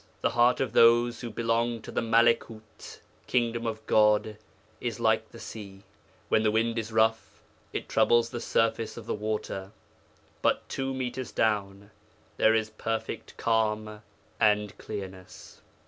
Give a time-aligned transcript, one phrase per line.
[0.21, 4.35] The heart of those who belong to the Malekoot (Kingdom of God)
[4.79, 5.83] is like the sea:
[6.27, 9.71] when the wind is rough it troubles the surface of the water,
[10.41, 11.91] but two metres down
[12.37, 14.01] there is perfect calm
[14.39, 15.61] and clearness."'